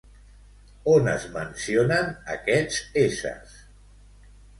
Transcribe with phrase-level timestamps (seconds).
[0.93, 3.53] On es mencionen aquests éssers?